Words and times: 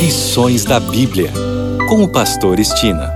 Lições 0.00 0.64
da 0.64 0.80
Bíblia, 0.80 1.30
com 1.86 2.02
o 2.02 2.10
Pastor 2.10 2.58
Estina. 2.58 3.12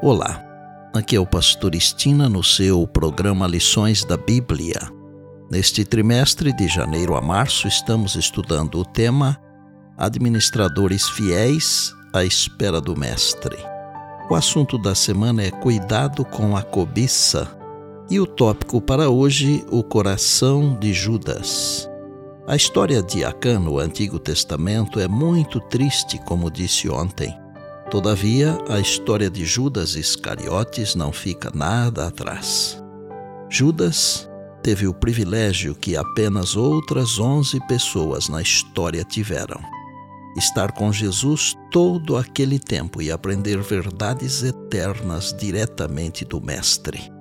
Olá, 0.00 0.40
aqui 0.94 1.16
é 1.16 1.20
o 1.20 1.26
Pastor 1.26 1.74
Estina 1.74 2.28
no 2.28 2.44
seu 2.44 2.86
programa 2.86 3.48
Lições 3.48 4.04
da 4.04 4.16
Bíblia. 4.16 4.78
Neste 5.50 5.84
trimestre, 5.84 6.52
de 6.52 6.68
janeiro 6.68 7.16
a 7.16 7.20
março, 7.20 7.66
estamos 7.66 8.14
estudando 8.14 8.78
o 8.78 8.84
tema 8.84 9.36
Administradores 9.96 11.08
Fiéis 11.08 11.92
à 12.14 12.24
Espera 12.24 12.80
do 12.80 12.96
Mestre. 12.96 13.58
O 14.30 14.36
assunto 14.36 14.78
da 14.78 14.94
semana 14.94 15.42
é 15.42 15.50
Cuidado 15.50 16.24
com 16.24 16.56
a 16.56 16.62
Cobiça 16.62 17.48
e 18.08 18.20
o 18.20 18.26
tópico 18.26 18.80
para 18.80 19.10
hoje, 19.10 19.64
o 19.68 19.82
coração 19.82 20.78
de 20.78 20.92
Judas. 20.92 21.87
A 22.48 22.56
história 22.56 23.02
de 23.02 23.22
Acã 23.26 23.58
no 23.58 23.78
Antigo 23.78 24.18
Testamento 24.18 24.98
é 24.98 25.06
muito 25.06 25.60
triste, 25.60 26.18
como 26.24 26.50
disse 26.50 26.88
ontem. 26.88 27.38
Todavia, 27.90 28.56
a 28.70 28.80
história 28.80 29.28
de 29.28 29.44
Judas 29.44 29.96
Iscariotes 29.96 30.94
não 30.94 31.12
fica 31.12 31.52
nada 31.54 32.06
atrás. 32.06 32.82
Judas 33.50 34.26
teve 34.62 34.88
o 34.88 34.94
privilégio 34.94 35.74
que 35.74 35.94
apenas 35.94 36.56
outras 36.56 37.18
onze 37.18 37.60
pessoas 37.66 38.30
na 38.30 38.40
história 38.40 39.04
tiveram. 39.04 39.60
Estar 40.34 40.72
com 40.72 40.90
Jesus 40.90 41.54
todo 41.70 42.16
aquele 42.16 42.58
tempo 42.58 43.02
e 43.02 43.10
aprender 43.10 43.58
verdades 43.58 44.42
eternas 44.42 45.36
diretamente 45.38 46.24
do 46.24 46.40
Mestre. 46.40 47.12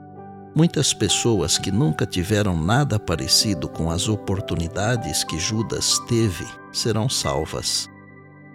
Muitas 0.57 0.91
pessoas 0.91 1.59
que 1.59 1.69
nunca 1.69 2.03
tiveram 2.03 2.59
nada 2.59 2.97
parecido 2.97 3.69
com 3.69 3.91
as 3.91 4.09
oportunidades 4.09 5.23
que 5.23 5.37
Judas 5.37 5.99
teve 6.07 6.47
serão 6.71 7.07
salvas, 7.07 7.87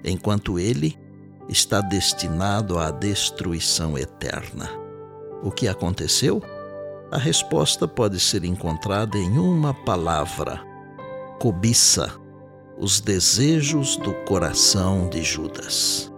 enquanto 0.02 0.58
ele 0.58 0.98
está 1.48 1.80
destinado 1.80 2.76
à 2.76 2.90
destruição 2.90 3.96
eterna. 3.96 4.68
O 5.44 5.52
que 5.52 5.68
aconteceu? 5.68 6.42
A 7.08 7.18
resposta 7.18 7.86
pode 7.86 8.18
ser 8.18 8.44
encontrada 8.44 9.16
em 9.16 9.38
uma 9.38 9.72
palavra: 9.72 10.60
cobiça, 11.38 12.12
os 12.80 13.00
desejos 13.00 13.96
do 13.96 14.12
coração 14.24 15.08
de 15.08 15.22
Judas. 15.22 16.12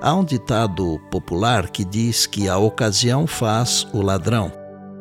Há 0.00 0.14
um 0.14 0.24
ditado 0.24 0.98
popular 1.10 1.68
que 1.68 1.84
diz 1.84 2.26
que 2.26 2.48
a 2.48 2.56
ocasião 2.56 3.26
faz 3.26 3.86
o 3.92 4.00
ladrão. 4.00 4.57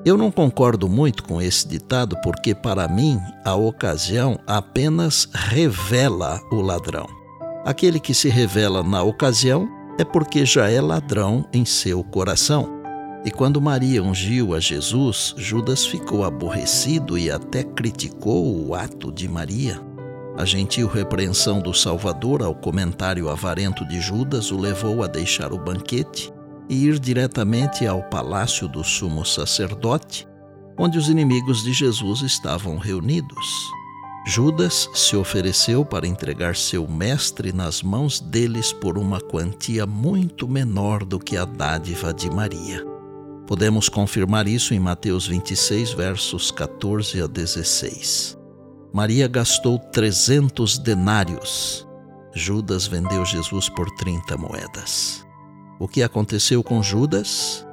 Eu 0.08 0.16
não 0.16 0.32
concordo 0.32 0.88
muito 0.88 1.22
com 1.22 1.42
esse 1.42 1.68
ditado 1.68 2.16
porque, 2.24 2.56
para 2.56 2.88
mim, 2.88 3.20
a 3.44 3.56
ocasião 3.56 4.40
apenas 4.48 5.28
revela 5.34 6.40
o 6.50 6.62
ladrão. 6.62 7.06
Aquele 7.66 8.00
que 8.00 8.14
se 8.14 8.30
revela 8.30 8.82
na 8.82 9.04
ocasião 9.04 9.68
é 10.00 10.06
porque 10.06 10.46
já 10.46 10.72
é 10.72 10.80
ladrão 10.80 11.46
em 11.52 11.66
seu 11.66 12.02
coração. 12.06 12.70
E 13.26 13.30
quando 13.30 13.60
Maria 13.60 14.02
ungiu 14.02 14.56
a 14.56 14.62
Jesus, 14.62 15.36
Judas 15.36 15.86
ficou 15.86 16.24
aborrecido 16.24 17.18
e 17.18 17.30
até 17.30 17.62
criticou 17.62 18.66
o 18.66 18.74
ato 18.74 19.12
de 19.12 19.28
Maria. 19.28 19.78
A 20.38 20.46
gentil 20.46 20.88
repreensão 20.88 21.60
do 21.60 21.74
Salvador 21.74 22.42
ao 22.42 22.56
comentário 22.56 23.28
avarento 23.28 23.86
de 23.86 24.00
Judas 24.00 24.52
o 24.54 24.58
levou 24.58 25.04
a 25.04 25.08
deixar 25.08 25.52
o 25.52 25.58
banquete 25.58 26.32
e 26.70 26.86
ir 26.86 27.00
diretamente 27.00 27.86
ao 27.86 28.04
palácio 28.04 28.68
do 28.68 28.84
sumo 28.84 29.26
sacerdote, 29.26 30.28
onde 30.78 30.98
os 30.98 31.10
inimigos 31.10 31.64
de 31.64 31.74
Jesus 31.74 32.22
estavam 32.22 32.78
reunidos. 32.78 33.48
Judas 34.26 34.90
se 34.94 35.16
ofereceu 35.16 35.86
para 35.86 36.06
entregar 36.06 36.56
seu 36.56 36.86
mestre 36.88 37.54
nas 37.54 37.82
mãos 37.82 38.20
deles 38.20 38.74
por 38.74 38.98
uma 38.98 39.22
quantia 39.22 39.86
muito 39.86 40.48
menor 40.48 41.06
do 41.06 41.18
que 41.18 41.38
a 41.38 41.46
dádiva 41.46 42.14
de 42.14 42.30
Maria. 42.30 42.86
Podemos 43.48 43.88
confirmar 43.88 44.46
isso 44.46 44.74
em 44.74 44.80
Mateus 44.80 45.26
26, 45.26 45.94
versos 45.94 46.52
14 46.52 47.22
a 47.22 47.28
16. 47.28 48.38
Maria 48.94 49.30
gastou 49.30 49.80
300 49.80 50.78
denários. 50.80 51.88
Judas 52.34 52.86
vendeu 52.86 53.24
Jesus 53.24 53.70
por 53.70 53.90
30 53.92 54.36
moedas 54.36 55.27
o 55.80 55.88
que 55.88 56.02
aconteceu 56.02 56.64
com 56.64 56.82
Judas? 56.82 57.66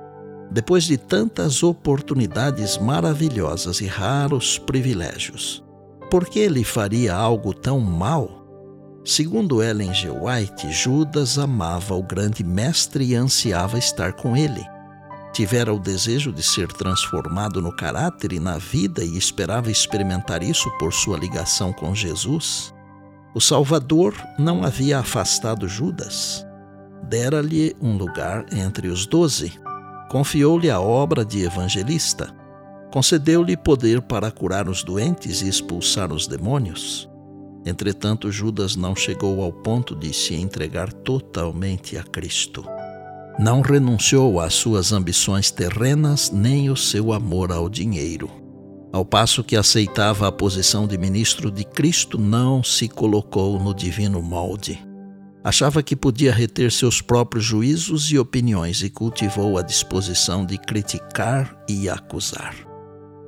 Depois 0.51 0.85
de 0.85 0.97
tantas 0.97 1.63
oportunidades 1.63 2.77
maravilhosas 2.79 3.81
e 3.81 3.87
raros 3.87 4.59
privilégios, 4.59 5.65
por 6.11 6.27
que 6.27 6.39
ele 6.39 6.63
faria 6.63 7.15
algo 7.15 7.55
tão 7.55 7.81
mal? 7.81 8.43
Segundo 9.05 9.63
Ellen 9.63 9.93
G. 9.93 10.11
White, 10.11 10.71
Judas 10.71 11.39
amava 11.39 11.95
o 11.95 12.03
grande 12.03 12.45
mestre 12.45 13.05
e 13.05 13.15
ansiava 13.15 13.79
estar 13.79 14.13
com 14.13 14.37
ele. 14.37 14.65
Tivera 15.33 15.75
o 15.75 15.79
desejo 15.79 16.33
de 16.33 16.43
ser 16.43 16.69
transformado 16.73 17.61
no 17.61 17.75
caráter 17.75 18.33
e 18.33 18.39
na 18.39 18.57
vida 18.57 19.05
e 19.05 19.19
esperava 19.19 19.71
experimentar 19.71 20.43
isso 20.43 20.71
por 20.79 20.93
sua 20.93 21.19
ligação 21.19 21.73
com 21.73 21.95
Jesus. 21.95 22.73
O 23.35 23.41
Salvador 23.41 24.15
não 24.39 24.63
havia 24.63 25.01
afastado 25.01 25.69
Judas 25.69 26.47
dera-lhe 27.05 27.77
um 27.81 27.97
lugar 27.97 28.47
entre 28.53 28.89
os 28.89 29.07
doze, 29.07 29.53
confiou-lhe 30.11 30.71
a 30.71 30.81
obra 30.81 31.25
de 31.25 31.43
evangelista, 31.43 32.35
concedeu-lhe 32.93 33.57
poder 33.57 34.01
para 34.01 34.31
curar 34.31 34.69
os 34.69 34.83
doentes 34.83 35.43
e 35.43 35.49
expulsar 35.49 36.13
os 36.13 36.27
demônios. 36.27 37.09
Entretanto, 37.67 38.31
Judas 38.31 38.77
não 38.77 38.95
chegou 38.95 39.43
ao 39.43 39.53
ponto 39.53 39.95
de 39.95 40.13
se 40.13 40.35
entregar 40.35 40.93
totalmente 40.93 41.97
a 41.97 42.03
Cristo. 42.03 42.65
Não 43.39 43.63
renunciou 43.63 44.39
às 44.39 44.55
suas 44.55 44.93
ambições 44.93 45.51
terrenas 45.51 46.31
nem 46.31 46.71
o 46.71 46.77
seu 46.77 47.13
amor 47.13 47.51
ao 47.51 47.69
dinheiro. 47.69 48.31
Ao 48.93 49.05
passo 49.05 49.43
que 49.43 49.57
aceitava 49.57 50.29
a 50.29 50.33
posição 50.33 50.87
de 50.87 50.97
ministro 50.97 51.51
de 51.51 51.65
Cristo, 51.65 52.17
não 52.17 52.63
se 52.63 52.89
colocou 52.89 53.59
no 53.59 53.75
divino 53.75 54.23
molde. 54.23 54.94
Achava 55.45 55.83
que 55.83 55.95
podia 55.95 56.33
reter 56.33 56.73
seus 56.73 57.03
próprios 57.03 57.45
juízos 57.45 58.11
e 58.11 58.19
opiniões 58.19 58.83
e 58.83 58.89
cultivou 58.89 59.59
a 59.59 59.63
disposição 59.63 60.47
de 60.47 60.57
criticar 60.57 61.55
e 61.69 61.87
acusar. 61.87 62.55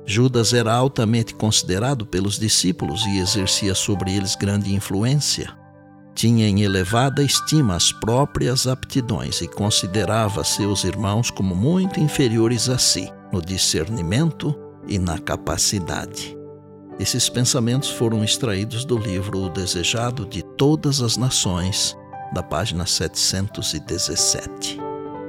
Judas 0.03 0.51
era 0.51 0.73
altamente 0.73 1.35
considerado 1.35 2.07
pelos 2.07 2.39
discípulos 2.39 3.05
e 3.05 3.19
exercia 3.19 3.75
sobre 3.75 4.15
eles 4.15 4.35
grande 4.35 4.73
influência. 4.73 5.55
Tinha 6.15 6.47
em 6.47 6.63
elevada 6.63 7.21
estima 7.21 7.75
as 7.75 7.91
próprias 7.91 8.65
aptidões 8.65 9.41
e 9.41 9.47
considerava 9.47 10.43
seus 10.43 10.85
irmãos 10.85 11.29
como 11.29 11.55
muito 11.55 11.99
inferiores 11.99 12.67
a 12.67 12.79
si 12.79 13.07
no 13.31 13.39
discernimento 13.39 14.57
e 14.87 14.97
na 14.97 15.19
capacidade. 15.19 16.35
Esses 16.99 17.29
pensamentos 17.29 17.91
foram 17.91 18.23
extraídos 18.23 18.83
do 18.83 18.97
livro 18.97 19.43
O 19.43 19.49
Desejado 19.49 20.25
de 20.25 20.41
Todas 20.41 20.99
as 20.99 21.15
Nações, 21.15 21.95
da 22.33 22.43
página 22.43 22.85
717. 22.85 24.79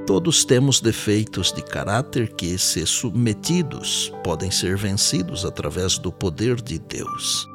Todos 0.06 0.44
temos 0.44 0.80
defeitos 0.80 1.52
de 1.52 1.62
caráter 1.62 2.34
que, 2.34 2.56
se 2.56 2.86
submetidos, 2.86 4.12
podem 4.24 4.50
ser 4.50 4.76
vencidos 4.76 5.44
através 5.44 5.98
do 5.98 6.10
poder 6.10 6.60
de 6.60 6.78
Deus. 6.78 7.46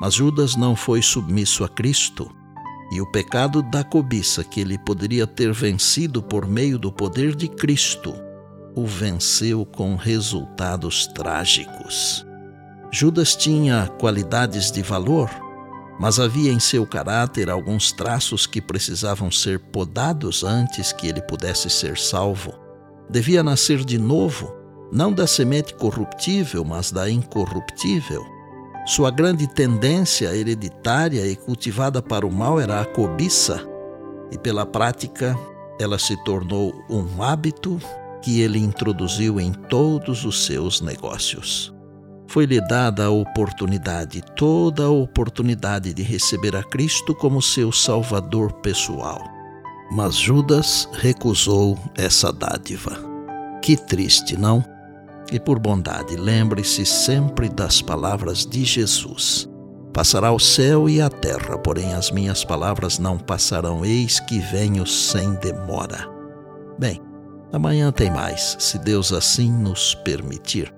Mas 0.00 0.14
Judas 0.14 0.54
não 0.54 0.76
foi 0.76 1.02
submisso 1.02 1.64
a 1.64 1.68
Cristo, 1.68 2.30
e 2.92 3.00
o 3.00 3.10
pecado 3.10 3.62
da 3.62 3.82
cobiça 3.82 4.44
que 4.44 4.60
ele 4.60 4.78
poderia 4.78 5.26
ter 5.26 5.52
vencido 5.52 6.22
por 6.22 6.46
meio 6.46 6.78
do 6.78 6.92
poder 6.92 7.34
de 7.34 7.48
Cristo 7.48 8.14
o 8.74 8.86
venceu 8.86 9.66
com 9.66 9.96
resultados 9.96 11.08
trágicos. 11.08 12.24
Judas 12.92 13.34
tinha 13.34 13.88
qualidades 13.98 14.70
de 14.70 14.82
valor 14.82 15.28
mas 15.98 16.20
havia 16.20 16.52
em 16.52 16.60
seu 16.60 16.86
caráter 16.86 17.50
alguns 17.50 17.90
traços 17.90 18.46
que 18.46 18.60
precisavam 18.60 19.30
ser 19.30 19.58
podados 19.58 20.44
antes 20.44 20.92
que 20.92 21.08
ele 21.08 21.20
pudesse 21.20 21.68
ser 21.68 21.98
salvo. 21.98 22.54
Devia 23.10 23.42
nascer 23.42 23.84
de 23.84 23.98
novo, 23.98 24.54
não 24.92 25.12
da 25.12 25.26
semente 25.26 25.74
corruptível, 25.74 26.64
mas 26.64 26.92
da 26.92 27.10
incorruptível. 27.10 28.24
Sua 28.86 29.10
grande 29.10 29.46
tendência 29.46 30.34
hereditária 30.34 31.26
e 31.26 31.34
cultivada 31.34 32.00
para 32.00 32.26
o 32.26 32.32
mal 32.32 32.60
era 32.60 32.80
a 32.80 32.84
cobiça, 32.84 33.60
e 34.30 34.38
pela 34.38 34.64
prática 34.64 35.36
ela 35.80 35.98
se 35.98 36.16
tornou 36.24 36.72
um 36.88 37.22
hábito 37.22 37.78
que 38.22 38.40
ele 38.40 38.58
introduziu 38.58 39.40
em 39.40 39.52
todos 39.52 40.24
os 40.24 40.44
seus 40.44 40.80
negócios 40.80 41.77
foi-lhe 42.28 42.60
dada 42.60 43.06
a 43.06 43.10
oportunidade, 43.10 44.22
toda 44.36 44.84
a 44.84 44.90
oportunidade 44.90 45.94
de 45.94 46.02
receber 46.02 46.54
a 46.54 46.62
Cristo 46.62 47.14
como 47.14 47.40
seu 47.40 47.72
Salvador 47.72 48.52
pessoal. 48.60 49.24
Mas 49.90 50.14
Judas 50.16 50.86
recusou 50.92 51.78
essa 51.96 52.30
dádiva. 52.30 52.98
Que 53.62 53.76
triste, 53.76 54.36
não? 54.36 54.62
E 55.32 55.40
por 55.40 55.58
bondade, 55.58 56.16
lembre-se 56.16 56.84
sempre 56.84 57.48
das 57.48 57.80
palavras 57.80 58.44
de 58.44 58.64
Jesus: 58.64 59.48
Passará 59.92 60.30
o 60.30 60.38
céu 60.38 60.88
e 60.88 61.00
a 61.00 61.08
terra, 61.08 61.58
porém 61.58 61.94
as 61.94 62.10
minhas 62.10 62.44
palavras 62.44 62.98
não 62.98 63.18
passarão. 63.18 63.84
Eis 63.84 64.20
que 64.20 64.38
venho 64.38 64.86
sem 64.86 65.34
demora. 65.36 66.08
Bem, 66.78 67.00
amanhã 67.52 67.90
tem 67.90 68.10
mais, 68.10 68.56
se 68.58 68.78
Deus 68.78 69.12
assim 69.12 69.50
nos 69.50 69.94
permitir. 69.94 70.77